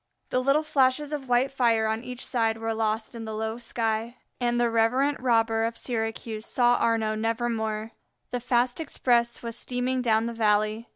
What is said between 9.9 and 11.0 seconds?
down the valley.